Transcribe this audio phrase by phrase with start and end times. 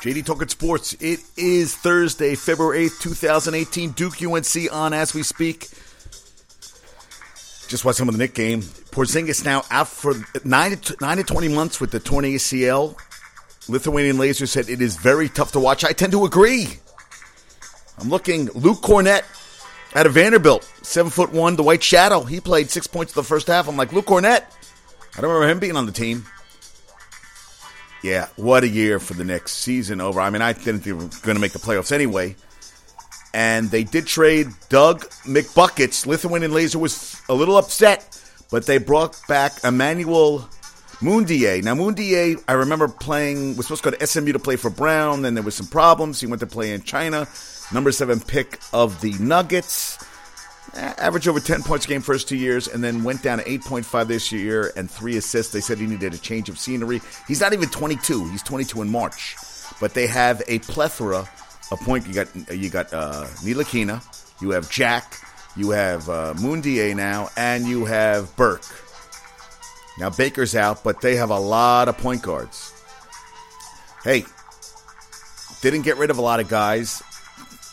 [0.00, 0.94] JD Talking Sports.
[0.94, 3.90] It is Thursday, February 8th, 2018.
[3.90, 5.68] Duke UNC on as we speak.
[7.68, 8.62] Just watched some of the Knick game.
[8.62, 12.96] Porzingis now out for 9 to, 9 to 20 months with the torn ACL.
[13.68, 15.84] Lithuanian Laser said it is very tough to watch.
[15.84, 16.68] I tend to agree.
[17.98, 18.46] I'm looking.
[18.54, 19.24] Luke Kornet
[19.94, 22.22] out of Vanderbilt, seven foot one, the White Shadow.
[22.22, 23.68] He played six points in the first half.
[23.68, 24.44] I'm like Luke Kornet.
[25.18, 26.24] I don't remember him being on the team.
[28.02, 30.20] Yeah, what a year for the next season over.
[30.20, 32.36] I mean, I didn't think we were going to make the playoffs anyway.
[33.34, 36.06] And they did trade Doug McBuckets.
[36.06, 40.48] Lithuanian Laser was a little upset, but they brought back Emmanuel
[41.00, 41.62] Mudiay.
[41.62, 45.22] Now, Mudiay, I remember playing, was supposed to go to SMU to play for Brown.
[45.22, 46.20] Then there was some problems.
[46.20, 47.28] He went to play in China.
[47.72, 49.98] Number seven pick of the Nuggets.
[50.74, 53.44] Eh, average over 10 points a game first two years, and then went down to
[53.44, 55.52] 8.5 this year and three assists.
[55.52, 57.00] They said he needed a change of scenery.
[57.26, 58.30] He's not even 22.
[58.30, 59.36] He's 22 in March.
[59.80, 61.28] But they have a plethora
[61.70, 62.06] of point.
[62.06, 64.02] You got you got uh, Ntilikina,
[64.40, 65.16] you have Jack,
[65.56, 68.64] you have uh, Mudiay now, and you have Burke.
[69.98, 72.72] Now Baker's out, but they have a lot of point guards.
[74.04, 74.24] Hey,
[75.62, 77.02] didn't get rid of a lot of guys.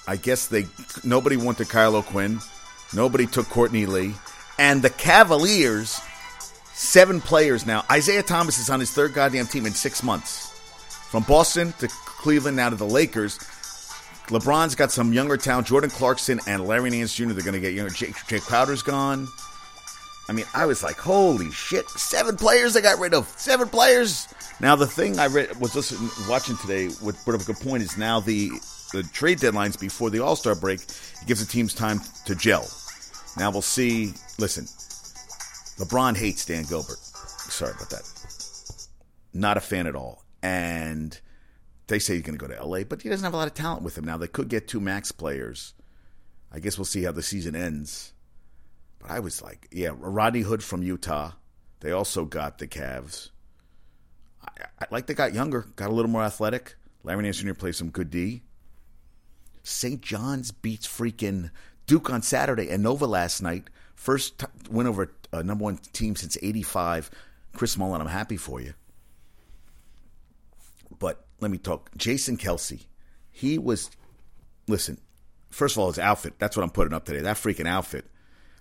[0.08, 0.66] I guess they
[1.04, 2.40] nobody wanted Kyle O'Quinn.
[2.94, 4.14] Nobody took Courtney Lee.
[4.60, 6.00] And the Cavaliers,
[6.74, 7.84] seven players now.
[7.92, 10.48] Isaiah Thomas is on his third goddamn team in six months.
[11.10, 13.38] From Boston to Cleveland, now to the Lakers.
[14.28, 15.68] LeBron's got some younger talent.
[15.68, 17.28] Jordan Clarkson and Larry Nance Jr.
[17.28, 17.94] They're going to get younger.
[17.94, 19.28] Jake, Jake Crowder's gone.
[20.28, 21.90] I mean, I was like, holy shit.
[21.92, 23.28] Seven players they got rid of.
[23.38, 24.28] Seven players.
[24.60, 28.20] Now, the thing I read, was listening, watching today, what a good point, is now
[28.20, 28.52] the,
[28.92, 30.82] the trade deadlines before the All Star break.
[30.82, 32.68] It gives the teams time to gel.
[33.38, 34.14] Now we'll see.
[34.40, 34.66] Listen,
[35.84, 36.98] LeBron hates Dan Gilbert.
[36.98, 38.88] Sorry about that.
[39.34, 40.24] Not a fan at all.
[40.42, 41.20] And
[41.88, 43.54] they say he's going to go to LA, but he doesn't have a lot of
[43.54, 44.18] talent with him now.
[44.18, 45.74] They could get two max players.
[46.52, 48.14] I guess we'll see how the season ends.
[49.00, 51.32] But I was like, yeah, Rodney Hood from Utah.
[51.80, 53.30] They also got the Cavs.
[54.42, 56.76] I, I like they got younger, got a little more athletic.
[57.04, 57.54] Larry Nance Jr.
[57.54, 58.44] plays some good D.
[59.68, 60.02] St.
[60.02, 61.52] John's beats freaking
[61.88, 63.70] Duke on Saturday and Nova last night.
[63.96, 67.12] First t- win over a number one team since '85.
[67.54, 68.74] Chris Mullin, I'm happy for you.
[71.00, 71.90] But let me talk.
[71.98, 72.86] Jason Kelce,
[73.30, 73.92] he was.
[74.68, 75.00] Listen,
[75.50, 76.36] first of all, his outfit.
[76.40, 77.20] That's what I'm putting up today.
[77.20, 78.06] That freaking outfit.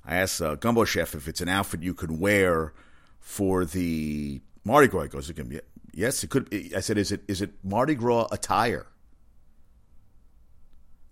[0.05, 2.73] I asked uh, Gumbo Chef if it's an outfit you could wear
[3.21, 5.03] for the Mardi Gras.
[5.03, 5.61] He goes, it can be.
[5.93, 6.53] Yes, it could.
[6.75, 8.87] I said, is it is it Mardi Gras attire?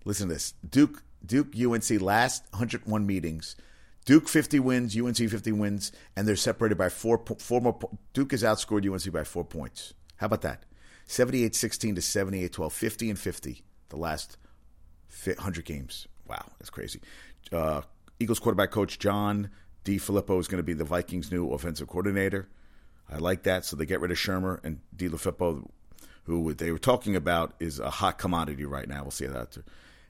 [0.04, 0.54] Listen to this.
[0.68, 3.56] Duke Duke UNC last 101 meetings.
[4.04, 7.78] Duke 50 wins, UNC 50 wins, and they're separated by four, four more.
[8.12, 9.94] Duke has outscored UNC by four points.
[10.16, 10.64] How about that?
[11.06, 14.36] 78 16 to 78 12, 50 and 50 the last
[15.24, 16.06] 100 games.
[16.26, 17.00] Wow, that's crazy.
[17.52, 17.82] Uh,
[18.20, 19.50] Eagles quarterback coach John
[19.84, 22.48] DeFilippo is going to be the Vikings' new offensive coordinator.
[23.10, 23.64] I like that.
[23.64, 25.08] So they get rid of Shurmur and D.
[25.08, 25.70] Filippo,
[26.24, 29.02] who they were talking about is a hot commodity right now.
[29.02, 29.58] We'll see how that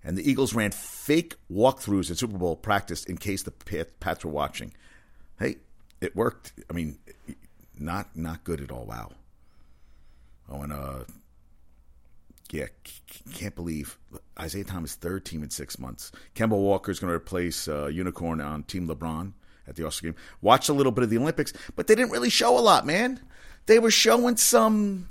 [0.05, 3.51] and the Eagles ran fake walkthroughs at Super Bowl practice in case the
[4.01, 4.73] Pats were watching.
[5.39, 5.57] Hey,
[6.01, 6.53] it worked.
[6.71, 6.99] I mean,
[7.79, 8.85] not not good at all.
[8.85, 9.13] Wow.
[10.49, 11.05] Oh, and uh,
[12.51, 12.67] yeah,
[13.33, 13.99] can't believe
[14.39, 16.13] Isaiah Thomas third team in six months.
[16.35, 19.33] Kemba Walker is going to replace uh, Unicorn on Team LeBron
[19.67, 20.17] at the All-Star game.
[20.43, 23.21] Watched a little bit of the Olympics, but they didn't really show a lot, man.
[23.67, 25.09] They were showing some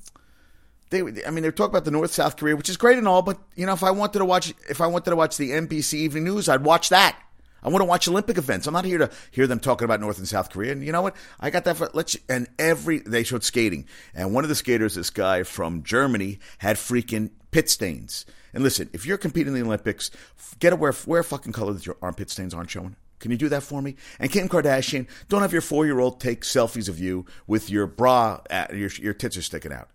[0.94, 3.22] they, I mean, they're talking about the North South Korea, which is great and all,
[3.22, 5.96] but you know, if I wanted to watch, if I wanted to watch the NBC
[5.96, 7.18] Evening News, I'd watch that.
[7.64, 8.68] I want to watch Olympic events.
[8.68, 10.74] I'm not here to hear them talking about North and South Korea.
[10.74, 11.16] And you know what?
[11.40, 14.96] I got that for let's and every they showed skating, and one of the skaters,
[14.96, 18.26] this guy from Germany, had freaking pit stains.
[18.54, 20.12] And listen, if you're competing in the Olympics,
[20.60, 22.96] get a wear fucking color that your armpit stains aren't showing.
[23.20, 23.96] Can you do that for me?
[24.20, 27.88] And Kim Kardashian, don't have your four year old take selfies of you with your
[27.88, 29.88] bra, at, your your tits are sticking out.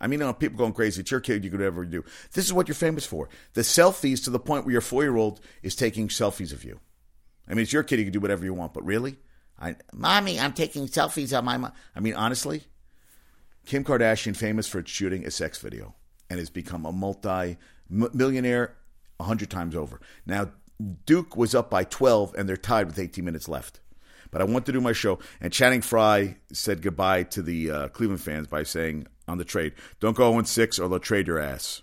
[0.00, 1.00] I mean, you know, people going crazy.
[1.00, 1.44] It's your kid.
[1.44, 2.04] You could ever do.
[2.32, 3.28] This is what you're famous for.
[3.52, 6.80] The selfies to the point where your four year old is taking selfies of you.
[7.46, 7.98] I mean, it's your kid.
[7.98, 8.72] You can do whatever you want.
[8.72, 9.16] But really,
[9.58, 11.72] I, mommy, I'm taking selfies of my mom.
[11.94, 12.62] I mean, honestly,
[13.66, 15.94] Kim Kardashian famous for shooting a sex video
[16.30, 17.58] and has become a multi
[17.90, 18.76] millionaire
[19.18, 20.00] a hundred times over.
[20.24, 20.50] Now,
[21.04, 23.80] Duke was up by 12 and they're tied with 18 minutes left.
[24.30, 25.18] But I want to do my show.
[25.40, 29.74] And Channing Frye said goodbye to the uh, Cleveland fans by saying on the trade,
[30.00, 31.82] don't go 0 6 or they'll trade your ass.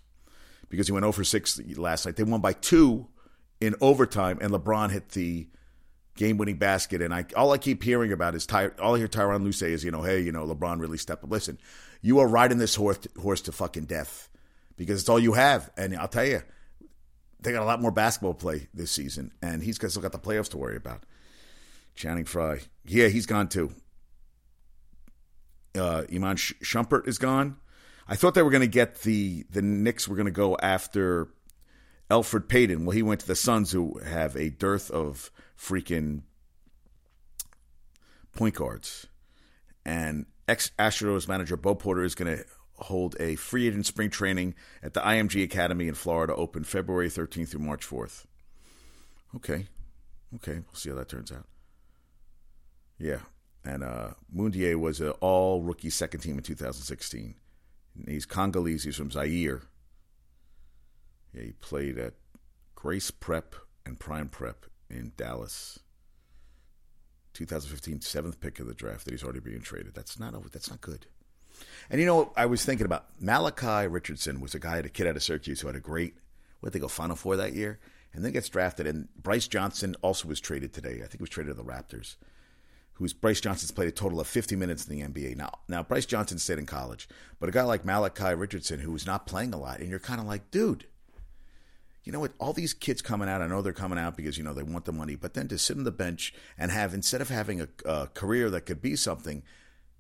[0.69, 2.17] Because he went over 6 last night.
[2.17, 3.07] They won by two
[3.61, 5.47] in overtime, and LeBron hit the
[6.15, 7.01] game winning basket.
[7.01, 9.71] And I all I keep hearing about is Ty, all I hear Tyronn Lue say
[9.71, 11.31] is, you know, hey, you know, LeBron really stepped up.
[11.31, 11.57] Listen,
[12.01, 14.29] you are riding this horse, horse to fucking death
[14.75, 15.71] because it's all you have.
[15.77, 16.41] And I'll tell you,
[17.39, 20.49] they got a lot more basketball play this season, and he's still got the playoffs
[20.49, 21.03] to worry about.
[21.95, 23.73] Channing Frye, yeah, he's gone too.
[25.77, 27.57] Uh, Iman Shumpert is gone.
[28.07, 31.29] I thought they were going to get the the Knicks were going to go after
[32.09, 32.85] Elfrid Payton.
[32.85, 36.21] Well, he went to the Suns, who have a dearth of freaking
[38.33, 39.07] point guards.
[39.85, 42.45] And ex Astros manager Bo Porter is going to
[42.75, 44.53] hold a free agent spring training
[44.83, 48.25] at the IMG Academy in Florida, open February 13th through March 4th.
[49.35, 49.67] Okay.
[50.35, 50.53] Okay.
[50.53, 51.47] We'll see how that turns out.
[52.99, 53.19] Yeah.
[53.67, 57.35] And uh, Mudiay was an all rookie second team in 2016.
[58.07, 58.85] He's Congolese.
[58.85, 59.63] He's from Zaire.
[61.33, 62.13] Yeah, he played at
[62.75, 63.55] Grace Prep
[63.85, 65.79] and Prime Prep in Dallas.
[67.33, 69.93] 2015 seventh pick of the draft that he's already being traded.
[69.93, 71.05] That's not that's not good.
[71.89, 75.17] And you know, I was thinking about Malachi Richardson was a guy, a kid out
[75.17, 76.15] of Syracuse who had a great,
[76.61, 77.79] what they go Final Four that year,
[78.13, 78.87] and then gets drafted.
[78.87, 80.95] And Brice Johnson also was traded today.
[80.95, 82.15] I think he was traded to the Raptors.
[82.97, 85.59] Who's Brice Johnson's played a total of 50 minutes in the NBA now.
[85.67, 87.07] Now Brice Johnson stayed in college,
[87.39, 90.19] but a guy like Malachi Richardson who was not playing a lot, and you're kind
[90.19, 90.85] of like, dude,
[92.07, 92.31] you know what?
[92.39, 94.85] All these kids coming out, I know they're coming out because, you know, they want
[94.85, 97.67] the money, but then to sit on the bench and have, instead of having a,
[97.85, 99.43] a career that could be something,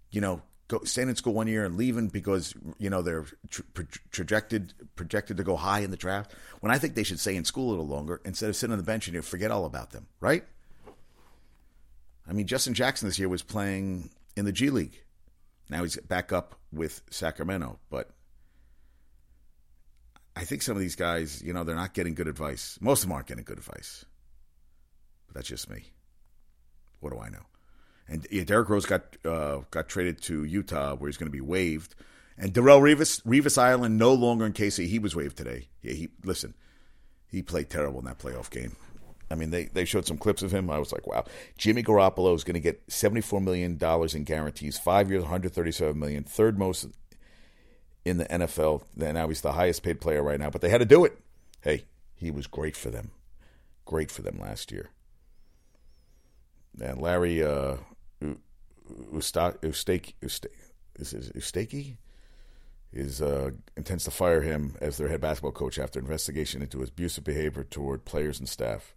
[0.09, 3.65] you know, go, staying in school one year and leaving because, you know, they're tra-
[4.09, 7.43] projected, projected to go high in the draft, when I think they should stay in
[7.43, 9.91] school a little longer instead of sitting on the bench and you forget all about
[9.91, 10.45] them, right?
[12.27, 15.01] I mean, Justin Jackson this year was playing in the G League.
[15.69, 18.09] Now he's back up with Sacramento, but
[20.35, 22.77] I think some of these guys, you know, they're not getting good advice.
[22.79, 24.05] Most of them aren't getting good advice.
[25.27, 25.91] But that's just me.
[26.99, 27.45] What do I know?
[28.07, 31.41] And yeah, Derrick Rose got uh, got traded to Utah, where he's going to be
[31.41, 31.95] waived.
[32.37, 34.87] And Darrelle Revis, Revis Island, no longer in KC.
[34.87, 35.69] He was waived today.
[35.81, 36.53] Yeah, he listen.
[37.29, 38.75] He played terrible in that playoff game.
[39.29, 40.69] I mean, they, they showed some clips of him.
[40.69, 41.25] I was like, wow.
[41.57, 43.77] Jimmy Garoppolo is going to get $74 million
[44.15, 46.87] in guarantees, five years, $137 million, third most
[48.05, 48.83] in the NFL.
[48.95, 51.19] Now he's the highest paid player right now, but they had to do it.
[51.61, 51.83] Hey,
[52.15, 53.11] he was great for them.
[53.85, 54.89] Great for them last year.
[56.79, 57.77] And Larry uh,
[59.13, 60.13] Eustachy
[62.93, 66.89] is uh, intends to fire him as their head basketball coach after investigation into his
[66.89, 68.95] abusive behavior toward players and staff.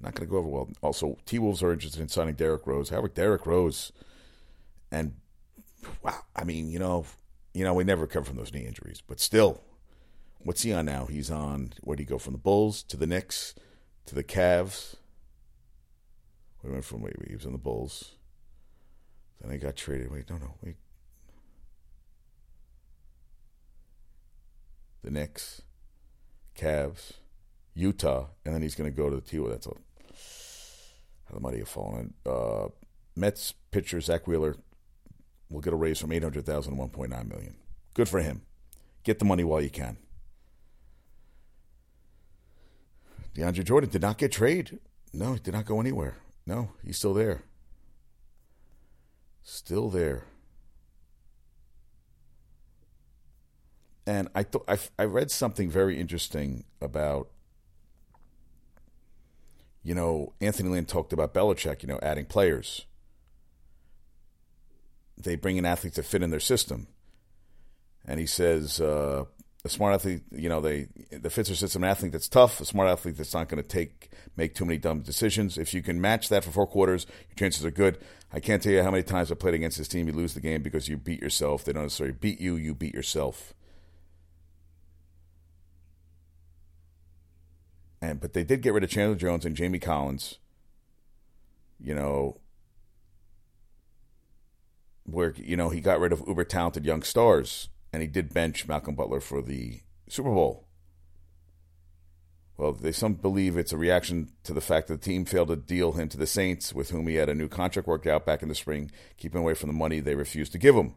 [0.00, 0.68] Not going to go over well.
[0.82, 2.90] Also, T Wolves are interested in signing Derrick Rose.
[2.90, 3.92] However, Derrick Rose,
[4.90, 5.14] and
[6.02, 7.06] wow, I mean, you know,
[7.52, 9.62] you know, we never recover from those knee injuries, but still,
[10.38, 11.06] what's he on now?
[11.06, 13.54] He's on, where did he go from the Bulls to the Knicks
[14.06, 14.96] to the Cavs?
[16.62, 18.12] We went from, wait, wait, he was on the Bulls.
[19.40, 20.10] Then he got traded.
[20.10, 20.76] Wait, no, no, wait.
[25.04, 25.60] The Knicks,
[26.58, 27.12] Cavs,
[27.74, 29.36] Utah, and then he's going to go to the T.
[29.36, 29.74] That's a
[31.26, 32.14] how the money have fallen.
[32.24, 32.68] Uh,
[33.14, 34.56] Mets pitcher Zack Wheeler
[35.50, 37.54] will get a raise from 800,000 to 1.9 million.
[37.92, 38.42] Good for him.
[39.02, 39.98] Get the money while you can.
[43.34, 44.80] DeAndre Jordan did not get traded.
[45.12, 46.16] No, he did not go anywhere.
[46.46, 47.42] No, he's still there.
[49.42, 50.24] Still there.
[54.06, 57.28] And I thought I, I read something very interesting about
[59.82, 62.86] you know, Anthony Lynn talked about Belichick, you know, adding players
[65.16, 66.86] they bring in athletes that fit in their system.
[68.06, 69.24] And he says, uh,
[69.64, 71.82] a smart athlete, you know, they the fits their system.
[71.84, 74.78] An athlete that's tough, a smart athlete that's not going to take make too many
[74.78, 75.56] dumb decisions.
[75.56, 77.98] If you can match that for four quarters, your chances are good.
[78.30, 80.06] I can't tell you how many times I played against this team.
[80.06, 81.64] You lose the game because you beat yourself.
[81.64, 83.54] They don't necessarily beat you; you beat yourself.
[88.10, 90.38] And but they did get rid of Chandler Jones and Jamie Collins.
[91.80, 92.38] You know,
[95.04, 98.66] where you know he got rid of uber talented young stars and he did bench
[98.66, 100.66] Malcolm Butler for the Super Bowl.
[102.56, 105.56] Well, they some believe it's a reaction to the fact that the team failed to
[105.56, 108.42] deal him to the Saints, with whom he had a new contract worked out back
[108.42, 110.94] in the spring, keeping away from the money they refused to give him.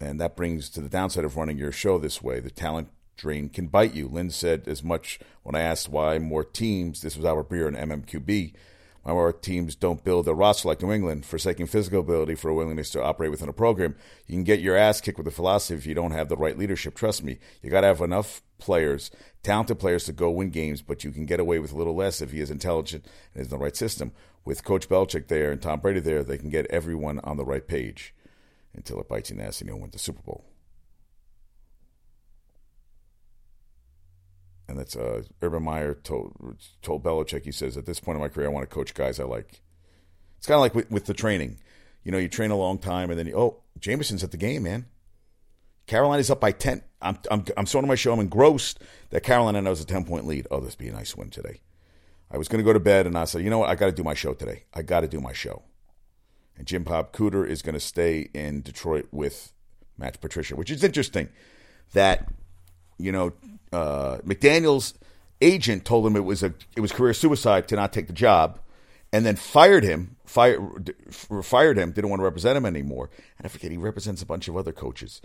[0.00, 2.40] And that brings to the downside of running your show this way.
[2.40, 4.08] The talent drain can bite you.
[4.08, 7.76] Lynn said as much when I asked why more teams, this was Albert Breer and
[7.76, 8.54] MMQB,
[9.02, 12.54] why more teams don't build a roster like New England, forsaking physical ability for a
[12.54, 13.94] willingness to operate within a program.
[14.26, 16.58] You can get your ass kicked with a philosophy if you don't have the right
[16.58, 16.94] leadership.
[16.94, 19.10] Trust me, you got to have enough players,
[19.42, 22.20] talented players to go win games, but you can get away with a little less
[22.20, 24.12] if he is intelligent and is in the right system.
[24.44, 27.66] With Coach Belichick there and Tom Brady there, they can get everyone on the right
[27.66, 28.14] page.
[28.74, 30.44] Until it bites you in the ass and you don't win the Super Bowl.
[34.68, 37.44] And that's uh, Urban Meyer told told Belichick.
[37.44, 39.62] He says, "At this point in my career, I want to coach guys I like."
[40.38, 41.58] It's kind of like with, with, the training.
[42.04, 44.62] You know, you train a long time, and then you, oh, Jameson's at the game,
[44.62, 44.86] man.
[45.86, 46.82] Carolina's up by ten.
[47.02, 48.12] I'm I'm I'm starting my show.
[48.12, 50.46] I'm engrossed that Carolina knows a ten point lead.
[50.52, 51.62] Oh, this be a nice win today.
[52.30, 53.70] I was going to go to bed, and I said, you know what?
[53.70, 54.66] I got to do my show today.
[54.72, 55.64] I got to do my show.
[56.60, 59.54] And Jim Bob Cooter is going to stay in Detroit with
[59.96, 61.30] Matt Patricia, which is interesting.
[61.94, 62.28] That
[62.98, 63.32] you know,
[63.72, 64.92] uh, McDaniel's
[65.40, 68.60] agent told him it was a it was career suicide to not take the job,
[69.10, 70.16] and then fired him.
[70.26, 70.94] Fired
[71.42, 71.92] fired him.
[71.92, 73.08] Didn't want to represent him anymore.
[73.38, 75.22] And I forget he represents a bunch of other coaches.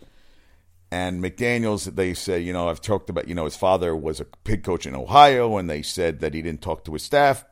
[0.90, 4.26] And McDaniels, they say, you know, I've talked about, you know, his father was a
[4.46, 7.44] pig coach in Ohio, and they said that he didn't talk to his staff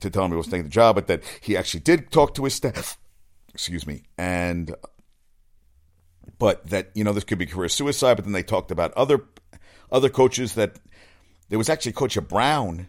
[0.00, 2.44] to tell him he was taking the job, but that he actually did talk to
[2.44, 2.98] his staff.
[3.54, 4.74] Excuse me, and
[6.38, 8.14] but that you know this could be career suicide.
[8.14, 9.24] But then they talked about other
[9.90, 10.78] other coaches that
[11.48, 12.88] there was actually Coach Brown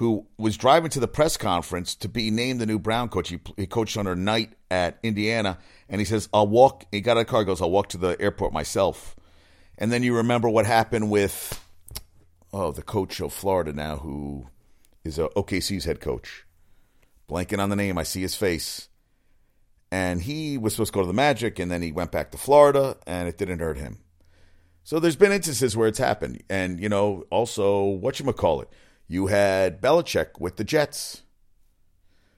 [0.00, 3.28] who was driving to the press conference to be named the new Brown coach.
[3.28, 5.58] He, he coached under Knight at Indiana,
[5.90, 7.98] and he says, "I'll walk." He got out of the car, goes, "I'll walk to
[7.98, 9.14] the airport myself."
[9.76, 11.62] And then you remember what happened with
[12.52, 14.46] oh the coach of Florida now, who
[15.04, 16.44] is a OKC's head coach.
[17.28, 18.88] Blanking on the name, I see his face.
[19.92, 22.38] And he was supposed to go to the Magic, and then he went back to
[22.38, 23.98] Florida, and it didn't hurt him.
[24.84, 28.68] So there's been instances where it's happened, and you know, also what you call it
[29.10, 31.22] you had Belichick with the Jets.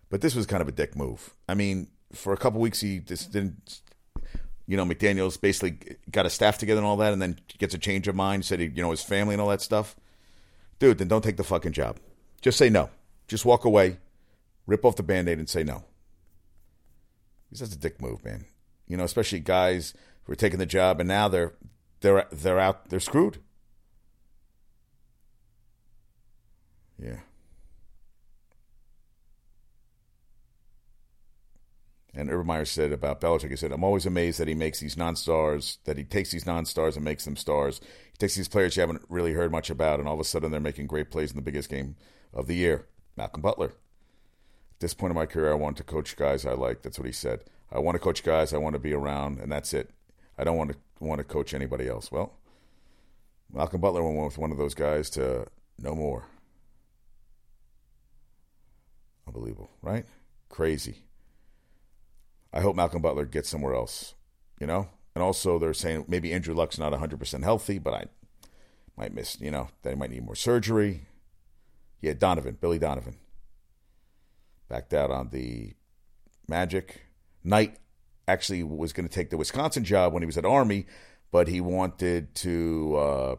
[0.08, 1.34] But this was kind of a dick move.
[1.46, 3.82] I mean, for a couple weeks, he just didn't.
[4.66, 7.78] You know, McDaniels basically got a staff together and all that, and then gets a
[7.78, 8.46] change of mind.
[8.46, 9.94] Said he, you know, his family and all that stuff.
[10.78, 11.98] Dude, then don't take the fucking job.
[12.42, 12.90] Just say no.
[13.28, 13.98] Just walk away,
[14.66, 15.84] rip off the band aid, and say no.
[17.48, 18.44] Because that's a dick move, man.
[18.88, 19.94] You know, especially guys
[20.24, 21.54] who are taking the job and now they're
[22.00, 22.90] they're they're out.
[22.90, 23.38] They're screwed.
[26.98, 27.20] Yeah.
[32.14, 34.98] And Urban Meyer said about Belichick, he said, I'm always amazed that he makes these
[34.98, 37.80] non stars, that he takes these non stars and makes them stars.
[38.12, 40.50] He takes these players you haven't really heard much about, and all of a sudden
[40.50, 41.96] they're making great plays in the biggest game
[42.32, 42.86] of the year.
[43.16, 43.68] Malcolm Butler.
[43.68, 46.82] At this point in my career, I want to coach guys I like.
[46.82, 47.40] That's what he said.
[47.70, 49.90] I want to coach guys I want to be around, and that's it.
[50.36, 52.10] I don't want to want to coach anybody else.
[52.12, 52.34] Well,
[53.52, 55.46] Malcolm Butler went with one of those guys to
[55.78, 56.26] no more.
[59.26, 60.04] Unbelievable, right?
[60.48, 61.04] Crazy.
[62.52, 64.14] I hope Malcolm Butler gets somewhere else,
[64.60, 64.88] you know?
[65.14, 68.04] And also, they're saying maybe Andrew Luck's not 100% healthy, but I
[68.96, 71.06] might miss, you know, they might need more surgery.
[72.02, 73.16] Yeah, Donovan, Billy Donovan.
[74.68, 75.74] Backed out on the
[76.48, 77.06] Magic.
[77.44, 77.76] Knight
[78.26, 80.86] actually was going to take the Wisconsin job when he was at Army,
[81.30, 82.96] but he wanted to.
[82.96, 83.36] Uh,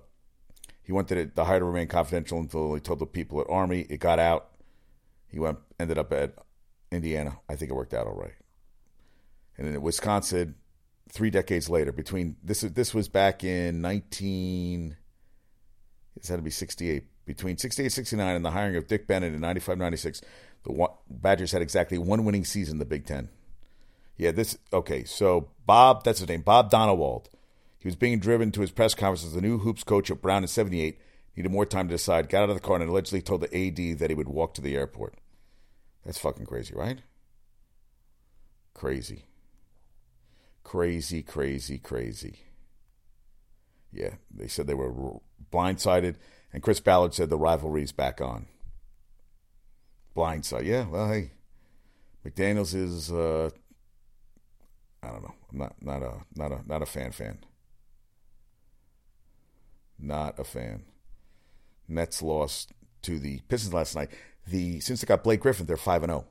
[0.82, 3.86] he wanted it, the hire to remain confidential until he told the people at Army.
[3.89, 4.50] It got out.
[5.27, 6.36] He went ended up at
[6.91, 7.39] Indiana.
[7.50, 8.34] I think it worked out all right.
[9.58, 10.55] And then at Wisconsin,
[11.10, 14.96] three decades later, between this this was back in nineteen.
[16.15, 17.08] This had to be sixty eight.
[17.25, 20.22] Between 68 69 and the hiring of Dick Bennett in 95 96,
[20.63, 23.30] the Badgers had exactly one winning season in the Big Ten.
[24.18, 25.03] Yeah, this okay.
[25.03, 27.30] So Bob, that's his name, Bob Donewald.
[27.80, 30.44] He was being driven to his press conference as the new hoops coach at Brown
[30.44, 31.00] in '78.
[31.36, 32.30] Needed more time to decide.
[32.30, 34.62] Got out of the car and allegedly told the AD that he would walk to
[34.62, 35.15] the airport.
[36.06, 37.00] That's fucking crazy, right?
[38.74, 39.25] Crazy.
[40.63, 42.39] Crazy, crazy, crazy.
[43.92, 45.20] Yeah, they said they were
[45.51, 46.15] blindsided,
[46.53, 48.48] and Chris Ballard said the rivalry's back on.
[50.15, 50.88] Blindside, yeah.
[50.88, 51.31] Well, hey,
[52.25, 53.50] McDaniel's is uh,
[55.01, 55.33] I don't know.
[55.51, 57.39] I'm not not a not a not a fan fan.
[60.00, 60.83] Not a fan.
[61.88, 64.12] Mets lost to the Pistons last night
[64.48, 66.25] the since they got Blake Griffin, they're five and 0.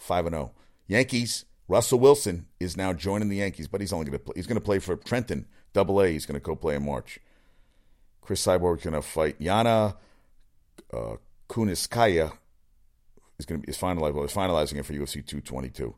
[0.00, 0.52] 5 and 0.
[0.86, 4.46] Yankees, Russell Wilson is now joining the Yankees, but he's only going to play, he's
[4.46, 6.08] going to play for Trenton, Double A.
[6.08, 7.20] He's going to go play in March.
[8.30, 9.96] Cris Cyborg's going to fight Yana
[10.92, 11.16] uh,
[11.48, 12.32] Kunitskaya.
[13.40, 15.96] Is going to be is finalizing is finalizing it for UFC 222.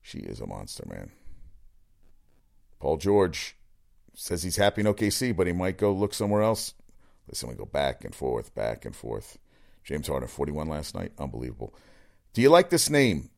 [0.00, 1.10] She is a monster, man.
[2.78, 3.56] Paul George
[4.14, 6.74] says he's happy in OKC, but he might go look somewhere else.
[7.26, 9.36] Listen, we go back and forth, back and forth.
[9.82, 11.10] James Harden, 41 last night.
[11.18, 11.74] Unbelievable.
[12.32, 13.28] Do you like this name?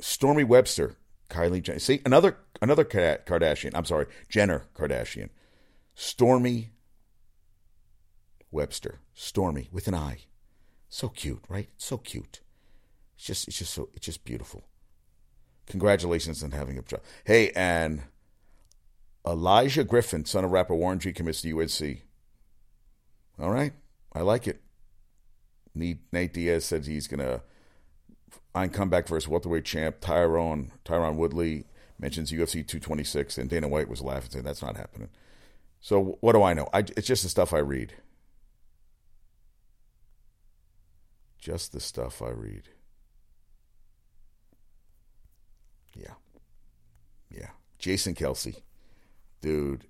[0.00, 0.94] Stormi Webster,
[1.28, 1.80] Kylie Jenner.
[1.80, 3.72] See, another another Kardashian.
[3.74, 5.30] I'm sorry, Jenner Kardashian.
[5.96, 6.68] Stormi
[8.54, 9.00] Webster.
[9.14, 10.18] Stormi with an I.
[10.88, 11.68] So cute, right?
[11.76, 12.40] So cute.
[13.16, 14.64] It's just it's just so it's just beautiful.
[15.66, 17.00] Congratulations on having a job.
[17.24, 18.02] Hey, and
[19.26, 22.02] Elijah Griffin, son of rapper Warren G, commits to UNC.
[23.40, 23.72] All right,
[24.12, 24.60] I like it.
[25.74, 27.42] Nate Diaz said he's gonna
[28.54, 31.64] on comeback versus welterweight champ Tyrone Tyron Woodley
[31.98, 35.08] mentions UFC 226, and Dana White was laughing saying that's not happening.
[35.80, 36.68] So what do I know?
[36.72, 37.94] I, it's just the stuff I read.
[41.44, 42.70] Just the stuff I read.
[45.94, 46.14] Yeah.
[47.30, 47.50] Yeah.
[47.78, 48.62] Jason Kelce.
[49.42, 49.84] Dude.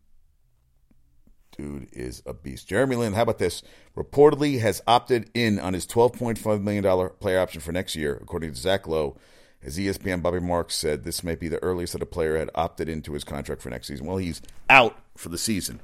[1.56, 2.66] Dude is a beast.
[2.66, 3.62] Jeremy Lin, how about this?
[3.96, 8.60] Reportedly has opted in on his $12.5 million player option for next year, according to
[8.60, 9.16] Zach Lowe.
[9.62, 12.88] As ESPN Bobby Marks said, this may be the earliest that a player had opted
[12.88, 14.06] into his contract for next season.
[14.06, 15.80] Well, he's out for the season.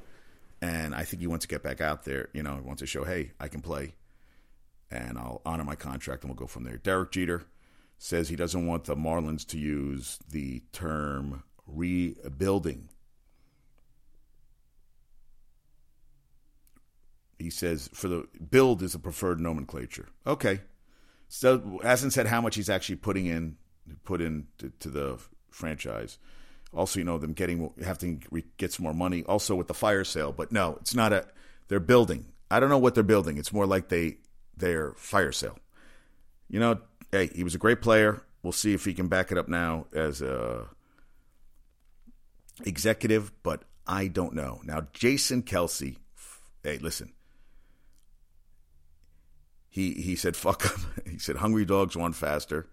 [0.61, 2.29] And I think he wants to get back out there.
[2.33, 3.95] You know, he wants to show, hey, I can play.
[4.91, 6.77] And I'll honor my contract and we'll go from there.
[6.77, 7.45] Derek Jeter
[7.99, 12.89] says he doesn't want the Marlins to use the term rebuilding.
[17.39, 20.09] He says for the build is a preferred nomenclature.
[20.27, 20.61] Okay.
[21.29, 23.57] So hasn't said how much he's actually putting in
[24.05, 25.19] put in to, to the
[25.51, 26.19] franchise.
[26.73, 28.19] Also, you know them getting have to
[28.57, 29.25] get some more money.
[29.25, 31.27] Also with the fire sale, but no, it's not a.
[31.69, 32.27] They're building.
[32.51, 33.39] I don't know what they're building.
[33.39, 34.19] It's more like they
[34.61, 35.59] their fire sale.
[36.49, 36.81] You know,
[37.13, 38.23] hey, he was a great player.
[38.43, 40.67] We'll see if he can back it up now as a
[42.65, 44.61] executive, but I don't know.
[44.65, 45.97] Now, Jason Kelce,
[46.63, 47.13] hey, listen.
[49.69, 50.87] He he said fuck him.
[51.11, 52.69] He said hungry dogs run faster.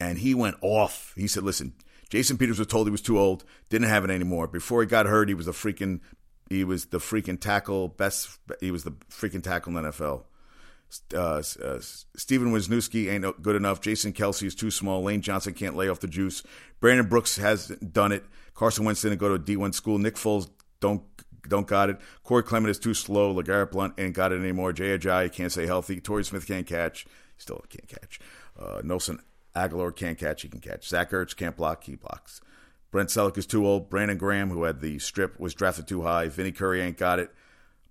[0.00, 1.12] And he went off.
[1.16, 1.72] He said, listen,
[2.10, 4.46] Jason Peters was told he was too old, didn't have it anymore.
[4.46, 6.00] Before he got hurt, he was a freaking
[6.50, 10.24] he was the freaking tackle best he was the freaking tackle in the NFL.
[11.12, 13.80] Uh, uh, Stefen Wisniewski ain't good enough.
[13.80, 15.02] Jason Kelce is too small.
[15.02, 16.42] Lane Johnson can't lay off the juice.
[16.80, 18.24] Brandon Brooks has done it.
[18.54, 19.98] Carson Wentz didn't go to a D1 school.
[19.98, 20.48] Nick Foles
[20.80, 21.02] don't
[21.48, 21.98] don't got it.
[22.22, 23.34] Corey Clement is too slow.
[23.34, 24.72] LeGarrette Blunt ain't got it anymore.
[24.72, 26.00] Jay Ajayi can't stay healthy.
[26.00, 27.06] Torrey Smith can't catch.
[27.36, 28.18] Still can't catch.
[28.58, 29.20] Uh, Nelson
[29.54, 30.42] Agholor can't catch.
[30.42, 30.88] He can catch.
[30.88, 31.84] Zach Ertz can't block.
[31.84, 32.40] He blocks.
[32.90, 33.90] Brent Celek is too old.
[33.90, 36.28] Brandon Graham, who had the strip, was drafted too high.
[36.28, 37.30] Vinny Curry ain't got it.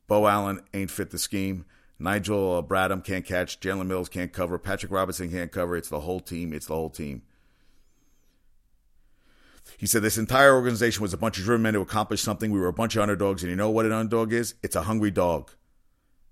[0.08, 1.65] Beau Allen ain't fit the scheme.
[1.99, 3.60] Nigel uh, Bradham can't catch.
[3.60, 4.58] Jalen Mills can't cover.
[4.58, 5.77] Patrick Robinson can't cover.
[5.77, 6.53] It's the whole team.
[6.53, 7.21] It's the whole team.
[9.77, 12.51] He said this entire organization was a bunch of driven men to accomplish something.
[12.51, 14.56] We were a bunch of underdogs, and you know what an underdog is?
[14.62, 15.51] It's a hungry dog.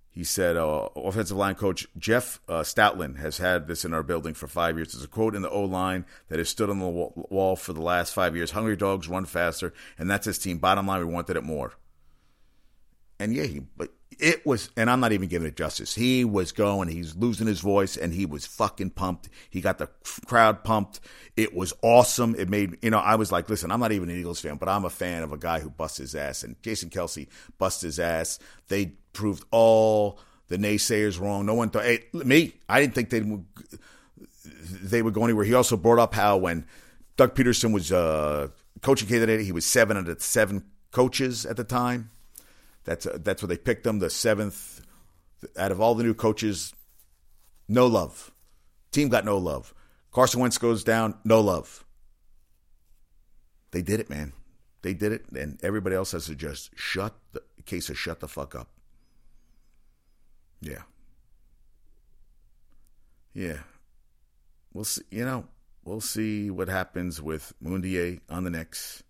[0.09, 4.33] He said, uh, offensive line coach Jeff uh, Stoutland has had this in our building
[4.33, 4.91] for five years.
[4.91, 7.81] There's a quote in the O line that has stood on the wall for the
[7.81, 8.51] last five years.
[8.51, 10.57] Hungry dogs run faster, and that's his team.
[10.57, 11.73] Bottom line, we wanted it more.
[13.19, 15.95] And yeah, he, but it was, and I'm not even giving it justice.
[15.95, 19.29] He was going, he's losing his voice, and he was fucking pumped.
[19.49, 19.89] He got the
[20.25, 20.99] crowd pumped.
[21.37, 22.35] It was awesome.
[22.37, 24.69] It made, you know, I was like, listen, I'm not even an Eagles fan, but
[24.69, 26.43] I'm a fan of a guy who busts his ass.
[26.43, 28.37] And Jason Kelce busts his ass.
[28.67, 30.19] They proved all
[30.49, 31.45] the naysayers wrong.
[31.45, 33.45] No one thought, hey, me, I didn't think they would,
[34.83, 35.45] they would go anywhere.
[35.45, 36.65] He also brought up how when
[37.15, 38.49] Doug Pederson was uh,
[38.81, 42.11] coaching candidate, he was seven out of seven coaches at the time
[42.83, 44.81] that's uh, that's what they picked him, the seventh
[45.57, 46.73] out of all the new coaches.
[47.67, 48.31] No love.
[48.91, 49.73] Team got no love.
[50.11, 51.85] Carson Wentz goes down, no love.
[53.71, 54.33] They did it, man.
[54.81, 58.27] They did it, and everybody else has to just shut the case of shut the
[58.27, 58.67] fuck up.
[60.59, 60.83] Yeah.
[63.33, 63.59] Yeah.
[64.73, 65.03] We'll see.
[65.11, 65.45] You know,
[65.83, 69.03] we'll see what happens with Mudiay on the Knicks.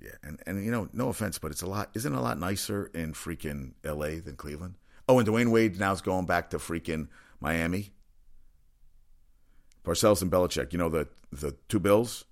[0.00, 1.90] Yeah, and and you know, no offense, but it's a lot.
[1.94, 4.20] Isn't it a lot nicer in freaking L.A.
[4.20, 4.74] than Cleveland?
[5.08, 7.08] Oh, and Dwyane Wade now's going back to freaking
[7.40, 7.90] Miami.
[9.84, 12.24] Parcells and Belichick, you know the the two Bills.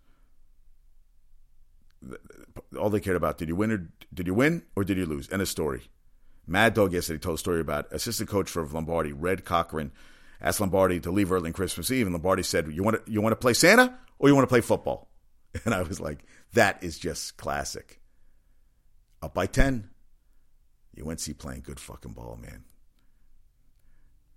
[2.78, 5.30] All they cared about did you win or did you win or did you lose?
[5.32, 5.90] End of story.
[6.46, 9.90] Mad Dog yesterday told a story about assistant coach for Lombardi, Red Cochran,
[10.40, 13.20] asked Lombardi to leave early on Christmas Eve, and Lombardi said, "You want to you
[13.20, 15.08] want to play Santa or you want to play football?"
[15.64, 18.00] And I was like, that is just classic.
[19.22, 19.88] Up by 10.
[21.04, 22.64] UNC playing good fucking ball, man.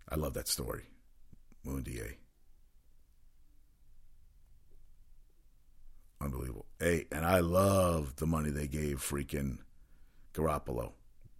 [0.10, 0.84] I love that story.
[1.66, 2.16] Mudiay.
[6.22, 6.66] Unbelievable.
[6.80, 9.60] Hey, and I love the money they gave freaking
[10.34, 10.92] Garoppolo.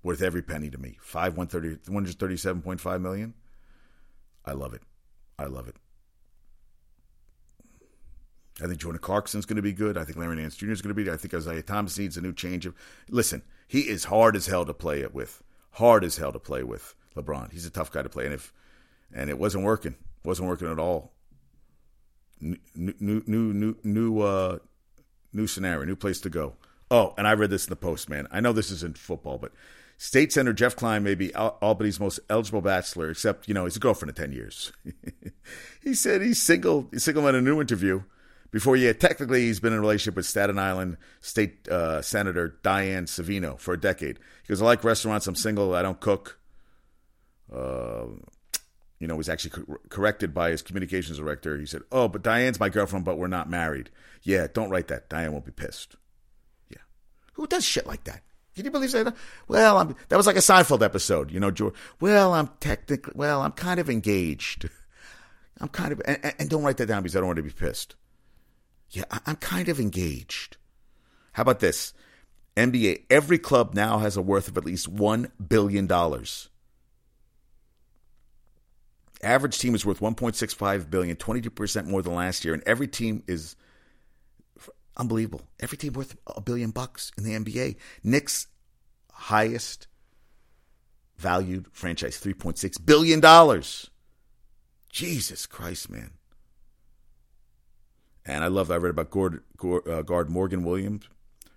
[0.04, 0.98] Worth every penny to me.
[1.02, 3.34] Five one thirty one hundred thirty seven point five million.
[4.46, 4.82] I love it.
[5.38, 5.76] I love it.
[8.62, 9.98] I think Jordan Clarkson's going to be good.
[9.98, 10.72] I think Larry Nance Jr.
[10.72, 11.10] is going to be.
[11.10, 12.76] I think Isaiah Thomas needs a new change of.
[13.10, 15.42] Listen, he is hard as hell to play it with.
[15.74, 17.52] Hard as hell to play with LeBron.
[17.52, 18.26] He's a tough guy to play.
[18.26, 18.54] And if
[19.14, 19.96] and it wasn't working.
[20.24, 21.14] Wasn't working at all.
[22.42, 22.94] New, new,
[23.26, 24.60] new, new, new, uh,
[25.34, 26.56] new scenario, new place to go.
[26.92, 28.28] Oh, and I read this in the Post, man.
[28.32, 29.52] I know this isn't football, but
[29.98, 33.80] State Senator Jeff Klein may be Albany's most eligible bachelor, except you know he's a
[33.80, 34.72] girlfriend of ten years.
[35.84, 36.88] he said he's single.
[36.92, 38.04] He's single in a new interview.
[38.52, 43.06] Before yet, technically, he's been in a relationship with Staten Island State uh, Senator Diane
[43.06, 44.18] Savino for a decade.
[44.48, 45.28] Goes, "I like restaurants.
[45.28, 45.76] I'm single.
[45.76, 46.40] I don't cook."
[47.54, 48.06] Uh,
[49.00, 51.58] you know, was actually co- corrected by his communications director.
[51.58, 53.92] He said, "Oh, but Diane's my girlfriend, but we're not married."
[54.24, 55.10] Yeah, don't write that.
[55.10, 55.96] Diane won't be pissed.
[56.70, 56.82] Yeah,
[57.34, 58.24] who does shit like that?
[58.56, 59.16] Can you believe that?
[59.48, 61.52] Well, I'm, that was like a Seinfeld episode, you know.
[61.52, 64.68] George, well, I'm technically, well, I'm kind of engaged.
[65.62, 67.52] I'm kind of, and, and don't write that down because I don't want to be
[67.52, 67.96] pissed.
[68.92, 70.58] Yeah, I'm kind of engaged.
[71.34, 71.94] How about this?
[72.58, 75.90] NBA, every club now has a worth of at least $1 billion.
[79.22, 83.56] Average team is worth 1.65 billion, 22% more than last year, and every team is
[84.98, 85.42] unbelievable.
[85.60, 87.78] Every team worth a billion bucks in the NBA.
[88.04, 88.48] Knicks
[89.12, 89.88] highest
[91.18, 93.90] valued franchise, 3.6 billion dollars.
[94.90, 96.12] Jesus Christ, man.
[98.26, 101.08] And I love I read about guard, uh, guard Morgan Williams,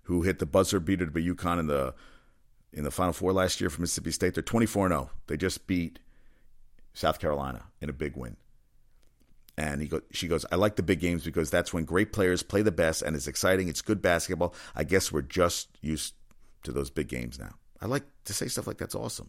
[0.05, 1.95] who hit the buzzer beater to beat UConn in the
[2.73, 4.35] in the Final Four last year for Mississippi State.
[4.35, 5.11] They're 24 0.
[5.27, 5.99] They just beat
[6.95, 8.37] South Carolina in a big win.
[9.57, 12.43] And he go, she goes, I like the big games because that's when great players
[12.43, 13.69] play the best and it's exciting.
[13.69, 14.55] It's good basketball.
[14.75, 16.15] I guess we're just used
[16.63, 17.55] to those big games now.
[17.81, 19.29] I like to say stuff like that's awesome.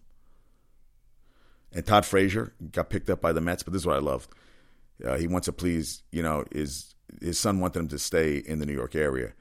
[1.74, 4.28] And Todd Frazier got picked up by the Mets, but this is what I love.
[5.04, 8.60] Uh, he wants to please, you know, his his son wanted him to stay in
[8.60, 9.34] the New York area.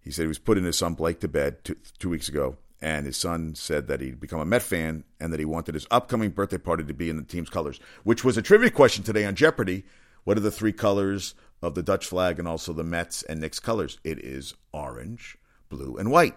[0.00, 3.06] He said he was putting his son Blake to bed two, two weeks ago, and
[3.06, 6.30] his son said that he'd become a Met fan and that he wanted his upcoming
[6.30, 9.34] birthday party to be in the team's colors, which was a trivia question today on
[9.34, 9.84] Jeopardy.
[10.24, 13.60] What are the three colors of the Dutch flag and also the Mets and Knicks
[13.60, 13.98] colors?
[14.04, 15.38] It is orange,
[15.70, 16.34] blue, and white.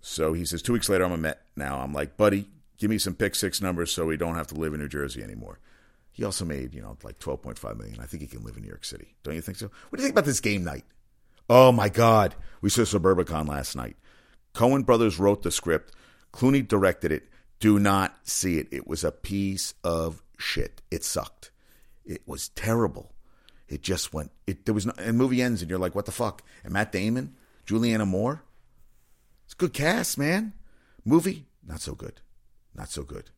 [0.00, 1.78] So he says, two weeks later, I'm a Met now.
[1.78, 4.74] I'm like, buddy, give me some pick six numbers so we don't have to live
[4.74, 5.60] in New Jersey anymore.
[6.12, 7.98] He also made, you know, like 12.5 million.
[8.00, 9.14] I think he can live in New York City.
[9.22, 9.70] Don't you think so?
[9.88, 10.84] What do you think about this game night?
[11.48, 12.34] Oh my God.
[12.60, 13.96] We saw Suburbicon last night.
[14.54, 15.94] Coen brothers wrote the script.
[16.32, 17.28] Clooney directed it.
[17.60, 18.68] Do not see it.
[18.70, 20.82] It was a piece of shit.
[20.90, 21.50] It sucked.
[22.04, 23.12] It was terrible.
[23.68, 24.32] It just went.
[24.46, 24.92] It there was no.
[24.98, 26.42] And movie ends, and you're like, what the fuck?
[26.64, 28.42] And Matt Damon, Julianne Moore.
[29.44, 30.52] It's a good cast, man.
[31.04, 32.20] Movie, not so good.
[32.74, 33.30] Not so good.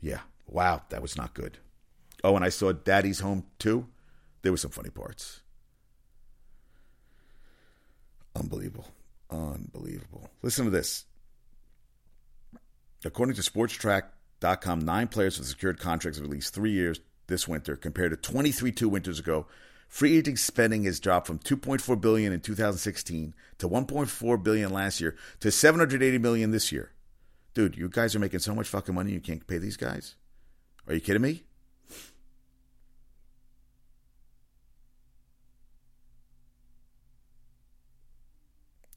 [0.00, 0.20] Yeah.
[0.52, 1.58] Wow, that was not good.
[2.22, 3.86] Oh, and I saw Daddy's Home too.
[4.42, 5.40] There were some funny parts.
[8.36, 8.88] Unbelievable.
[9.30, 10.28] Unbelievable.
[10.42, 11.06] Listen to this.
[13.04, 17.76] According to Spotrac.com, nine players have secured contracts of at least three years this winter,
[17.76, 19.46] compared to 23 two winters ago.
[19.88, 25.16] Free agent spending has dropped from 2.4 billion in 2016 to 1.4 billion last year
[25.40, 26.92] to 780 million this year.
[27.54, 30.14] Dude, you guys are making so much fucking money you can't pay these guys?
[30.86, 31.44] Are you kidding me?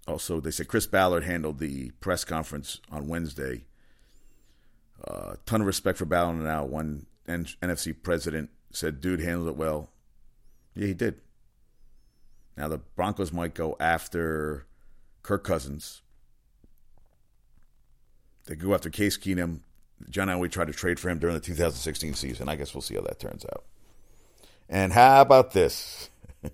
[0.08, 3.66] Also, they said Chris Ballard handled the press conference on Wednesday.
[5.04, 6.64] A uh, ton of respect for Ballard now.
[6.64, 9.90] One NFC president said, dude handled it well.
[10.76, 11.22] Yeah, he did.
[12.56, 14.66] Now, the Broncos might go after
[15.24, 16.02] Kirk Cousins.
[18.46, 19.62] They could go after Case Keenum.
[20.10, 22.50] John Elway tried to trade for him during the 2016 season.
[22.50, 23.64] I guess we'll see how that turns out.
[24.70, 26.10] And how about this?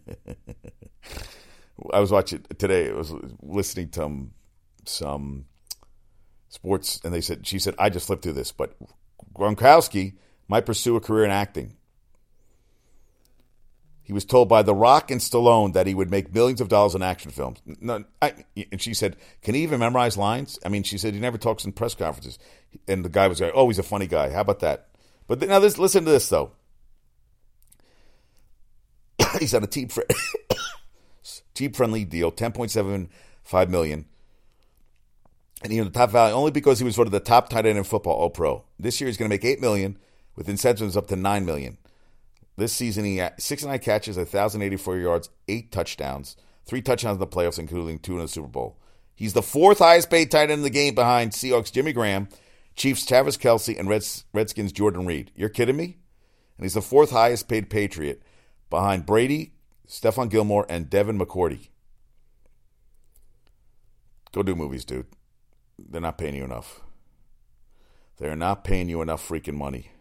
[1.94, 2.90] I was watching today.
[2.90, 4.32] I was listening to some,
[4.86, 5.46] some
[6.50, 8.76] sports, and they said she said I just flipped through this, but
[9.34, 10.14] Gronkowski
[10.48, 11.78] might pursue a career in acting.
[14.12, 16.96] He was told by The Rock and Stallone that he would make millions of dollars
[16.96, 17.62] in action films.
[17.80, 18.34] No, I,
[18.70, 21.64] and she said, "Can he even memorize lines?" I mean, she said he never talks
[21.64, 22.38] in press conferences.
[22.90, 24.32] And the guy was like, "Oh, he's a funny guy.
[24.32, 24.90] How about that?"
[25.28, 26.52] But now, this, listen to this though.
[29.40, 30.10] he's on a team friend.
[31.54, 34.06] Team friendly deal, 10.75 million.
[35.64, 37.86] And he the top value only because he was voted the top tight end in
[37.86, 38.66] football, all pro.
[38.78, 39.98] This year he's going to make 8 million
[40.36, 41.78] with incentives up to 9 million.
[42.58, 46.36] This season he had 69 catches, 1084 yards, 8 touchdowns,
[46.66, 48.78] 3 touchdowns in the playoffs including 2 in the Super Bowl.
[49.16, 52.28] He's the fourth highest paid tight end in the game behind Seahawks Jimmy Graham,
[52.76, 55.32] Chiefs Travis Kelce, and Reds, Redskins Jordan Reed.
[55.36, 55.98] You're kidding me?
[56.58, 58.24] And he's the fourth highest paid Patriot
[58.70, 59.54] behind Brady,
[59.88, 61.70] Stephon Gilmore, and Devin McCourty.
[64.32, 65.08] Go do movies, dude.
[65.78, 66.82] They're not paying you enough.
[68.18, 69.92] They're not paying you enough freaking money.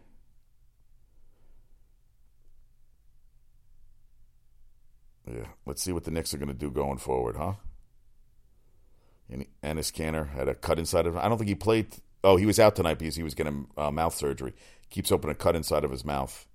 [5.27, 7.53] Yeah, let's see what the Knicks are going to do going forward, huh?
[9.29, 11.13] And Enes Kanter had a cut inside of.
[11.13, 11.21] him.
[11.21, 11.87] I don't think he played.
[12.23, 14.53] Oh, he was out tonight because he was getting uh, mouth surgery.
[14.89, 16.47] Keeps open a cut inside of his mouth.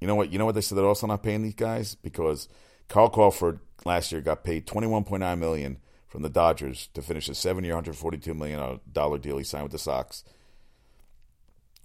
[0.00, 0.32] You know what?
[0.32, 2.48] You know what they said they're also not paying these guys because
[2.88, 7.02] Carl Crawford last year got paid twenty one point nine million from the Dodgers to
[7.02, 10.24] finish a seven year, hundred forty two million dollar deal he signed with the Sox.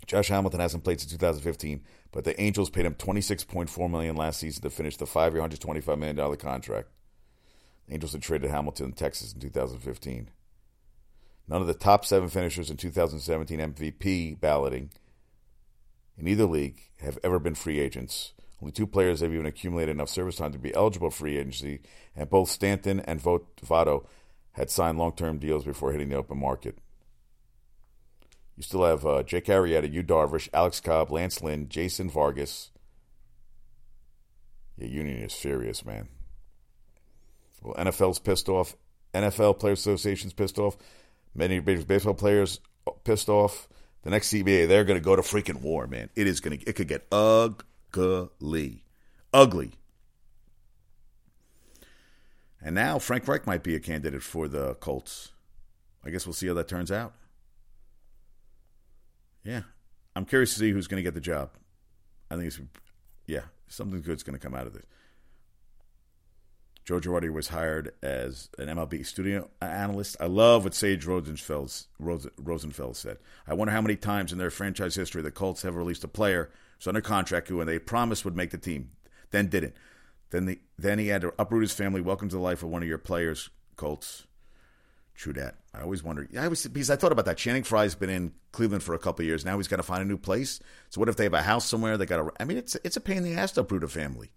[0.06, 4.62] Josh Hamilton hasn't played since 2015, but the Angels paid him 26.4 million last season
[4.64, 6.90] to finish the five-year, 125 million dollar contract.
[7.88, 10.30] The Angels had traded Hamilton in Texas in 2015.
[11.48, 14.92] None of the top seven finishers in 2017 MVP balloting
[16.18, 18.34] in either league have ever been free agents.
[18.62, 21.82] Only two players have even accumulated enough service time to be eligible for free agency,
[22.16, 24.06] and both Stanton and Votto
[24.52, 26.78] had signed long-term deals before hitting the open market.
[28.58, 32.72] You still have uh, Jake Arrieta, Yu Darvish, Alex Cobb, Lance Lynn, Jason Vargas.
[34.78, 36.10] Yeah, Union is furious, man.
[37.62, 38.76] Well, NFL's pissed off.
[39.14, 40.78] NFL Players Association's pissed off.
[41.34, 42.60] Many baseball players
[43.04, 43.68] pissed off.
[44.04, 46.10] The next CBA, they're going to go to freaking war, man.
[46.16, 46.66] It is going to.
[46.68, 48.84] It could get ugly,
[49.32, 49.72] ugly.
[52.64, 55.32] And now Frank Reich might be a candidate for the Colts.
[56.04, 57.14] I guess we'll see how that turns out.
[59.43, 59.62] Yeah,
[60.15, 61.51] I'm curious to see who's going to get the job.
[62.30, 62.60] I think it's
[63.25, 64.86] yeah, something good's going to come out of this.
[66.84, 70.17] Joe Girardi was hired as an MLB studio analyst.
[70.19, 73.17] I love what Sage Rosenfels, Rosenfeld said.
[73.47, 76.49] I wonder how many times in their franchise history the Colts have released a player
[76.77, 78.89] who's under contract who, they promised would make the team,
[79.30, 79.75] then didn't.
[80.32, 82.01] Then, the, then he had to uproot his family.
[82.01, 84.25] Welcome to the life of one of your players, Colts.
[85.22, 85.58] True that.
[85.72, 86.28] I always wonder.
[86.36, 87.38] I always because I thought about that.
[87.38, 89.56] Channing Frye's been in Cleveland for a couple years now.
[89.56, 90.60] He's got to find a new place.
[90.90, 91.96] So what if they have a house somewhere?
[91.96, 92.32] They got to.
[92.40, 94.32] I mean, it's it's a pain in the ass to uproot a family.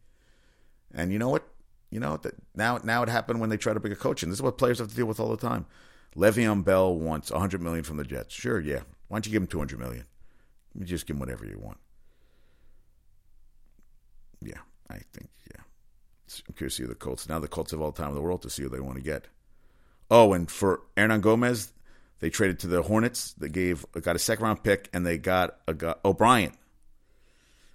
[0.95, 1.49] And you know what?
[1.89, 4.29] You know that now now it happened when they try to bring a coach in.
[4.29, 5.65] This is what players have to deal with all the time.
[6.17, 8.35] Le'Veon Bell wants 100 million from the Jets.
[8.35, 8.81] Sure, yeah.
[9.09, 10.05] Why don't you give him 200 million?
[10.75, 11.79] You just give him whatever you want.
[14.43, 15.63] Yeah, I think yeah.
[16.47, 17.27] I'm curious to see the Colts.
[17.27, 18.97] Now the Colts have all the time in the world to see who they want
[18.97, 19.29] to get.
[20.11, 21.71] Oh, and for Hernangomez,
[22.21, 23.33] they traded to the Hornets.
[23.35, 26.55] They gave got a second round pick, and they got a guy, O'Bryant,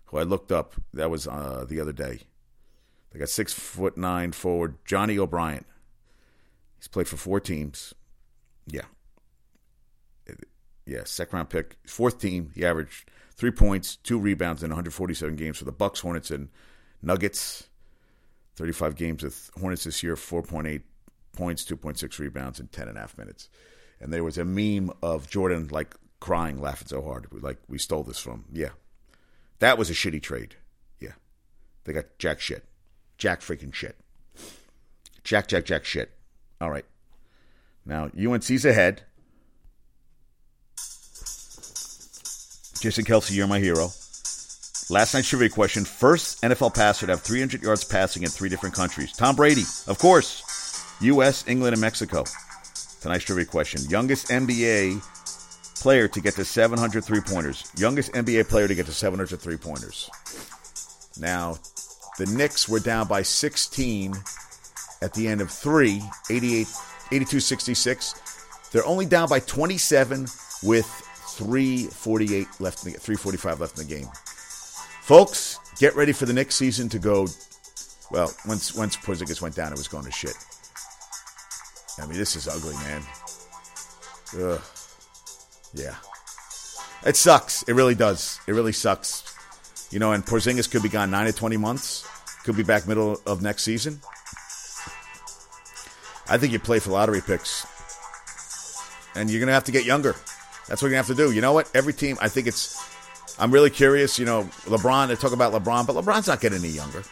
[0.06, 0.76] who I looked up.
[0.94, 2.22] That was uh, the other day.
[3.12, 5.66] They got six foot nine forward Johnny O'Bryant.
[6.78, 7.94] He's played for four teams.
[8.68, 8.86] Yeah,
[10.90, 12.52] yeah, second round pick, fourth team.
[12.56, 16.50] He averaged three points, two rebounds in 147 games for the Bucks, Hornets, and
[17.02, 17.68] Nuggets.
[18.56, 20.82] 35 games with Hornets this year, 4.8
[21.40, 23.50] points, 2.6 rebounds in 10 and a half minutes.
[24.02, 27.28] And there was a meme of Jordan like crying, laughing so hard.
[27.32, 28.46] Like, we stole this from.
[28.52, 28.70] Yeah.
[29.60, 30.56] That was a shitty trade.
[31.00, 31.14] Yeah.
[31.86, 32.66] They got jack shit.
[33.18, 33.98] Jack freaking shit.
[35.24, 36.12] Jack, jack, jack shit.
[36.62, 36.86] All right.
[37.86, 39.04] Now, UNC's ahead.
[42.80, 43.92] Jason Kelce, you're my hero.
[44.92, 48.74] Last night's trivia question first NFL passer to have 300 yards passing in three different
[48.74, 49.12] countries.
[49.12, 50.42] Tom Brady, of course.
[51.02, 52.24] U.S., England, and Mexico.
[53.02, 53.82] Tonight's trivia question.
[53.90, 55.02] Youngest NBA
[55.82, 57.72] player to get to 700 three pointers.
[57.78, 60.10] Youngest NBA player to get to 700 three pointers.
[61.20, 61.58] Now,
[62.18, 64.14] the Knicks were down by 16
[65.02, 66.68] at the end of three, 88,
[67.12, 68.16] 82 66.
[68.72, 70.28] They're only down by 27
[70.64, 70.86] with
[71.30, 74.08] 348 left in the, 345 left in the game.
[75.02, 77.28] Folks, get ready for the next season to go.
[78.12, 80.36] Well, once once Porzingis went down, it was going to shit.
[82.02, 83.02] I mean, this is ugly, man.
[84.40, 84.62] Ugh.
[85.74, 85.96] Yeah.
[87.06, 87.64] It sucks.
[87.64, 88.40] It really does.
[88.48, 89.24] It really sucks.
[89.92, 92.06] You know, and Porzingis could be gone 9 to 20 months.
[92.44, 94.02] Could be back middle of next season.
[96.30, 97.66] I think you play for lottery picks.
[99.16, 100.16] And you're going to have to get younger.
[100.68, 101.32] That's what you're going to have to do.
[101.32, 101.72] You know what?
[101.74, 102.78] Every team, I think it's.
[103.40, 104.20] I'm really curious.
[104.20, 107.04] You know, LeBron, they talk about LeBron, but LeBron's not getting any younger.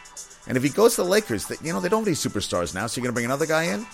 [0.46, 2.86] And if he goes to the Lakers, you know, they don't have any superstars now,
[2.86, 3.86] so you're going to bring another guy in?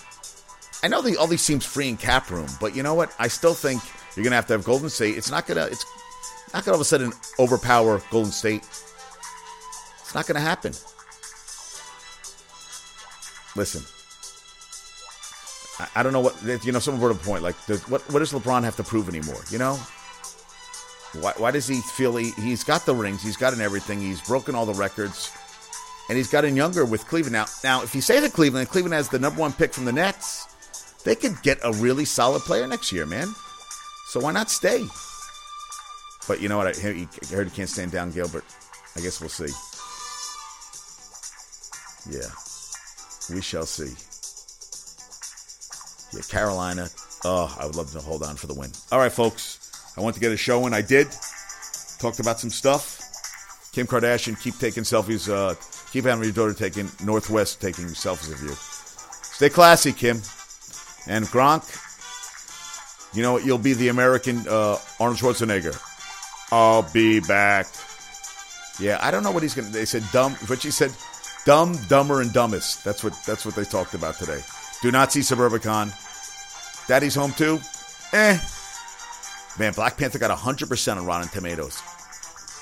[0.85, 3.11] I know the, all these teams free in cap room, but you know what?
[3.17, 3.81] I still think
[4.15, 5.17] you're gonna have to have Golden State.
[5.17, 5.65] It's not gonna.
[5.65, 5.83] It's
[6.53, 8.61] not gonna all of a sudden overpower Golden State.
[10.01, 10.73] It's not gonna happen.
[13.55, 13.81] Listen,
[15.79, 16.77] I, I don't know what you know.
[16.77, 17.55] Someone brought a point like,
[17.89, 19.41] what what does LeBron have to prove anymore?
[19.49, 19.79] You know,
[21.19, 24.21] why, why does he feel he, he's got the rings, he's got in everything, he's
[24.21, 25.31] broken all the records.
[26.09, 27.33] and he's gotten younger with Cleveland.
[27.33, 29.91] Now, now if he stays at Cleveland, Cleveland has the number one pick from the
[29.91, 30.47] Nets,
[31.05, 33.33] they could get a really solid player next year, man.
[34.07, 34.85] So why not stay?
[36.27, 36.75] But you know what?
[36.75, 38.43] I heard he can't stand Dan Gilbert.
[38.95, 39.53] I guess we'll see.
[42.09, 42.29] Yeah,
[43.33, 43.93] we shall see.
[46.15, 46.89] Yeah, Carolina.
[47.23, 48.71] Oh, I would love to hold on for the win.
[48.91, 49.61] All right, folks.
[49.97, 50.73] I want to get a show in.
[50.73, 51.07] I did.
[51.99, 53.01] Talked about some stuff.
[53.71, 55.29] Kim Kardashian, keep taking selfies.
[55.31, 55.55] Uh,
[55.91, 58.53] keep having your daughter taking North West taking selfies of you.
[59.23, 60.21] Stay classy, Kim.
[61.07, 61.63] And Gronk,
[63.15, 63.45] you know what?
[63.45, 65.79] You'll be the American uh, Arnold Schwarzenegger.
[66.51, 67.67] I'll be back.
[68.79, 69.69] Yeah, I don't know what he's gonna.
[69.69, 70.91] They said dumb, but she said
[71.45, 72.83] dumb, dumber, and dumbest.
[72.83, 74.41] That's what that's what they talked about today.
[74.81, 75.93] Do not see Suburbicon.
[76.87, 77.59] Daddy's home too.
[78.13, 78.37] Eh.
[79.57, 81.81] Man, Black Panther got 100% on Rotten Tomatoes.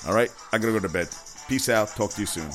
[0.07, 1.09] All right, I gotta go to bed.
[1.47, 1.89] Peace out.
[1.89, 2.49] Talk to you soon.